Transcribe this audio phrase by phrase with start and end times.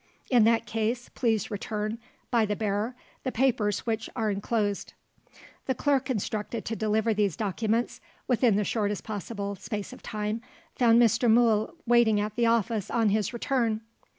[0.31, 1.99] In that case please return,
[2.31, 4.93] by the bearer, the papers which are enclosed."
[5.67, 10.41] The clerk instructed to deliver these documents, within the shortest possible space of time,
[10.75, 11.29] found Mr.
[11.29, 13.81] Mool waiting at the office, on his return.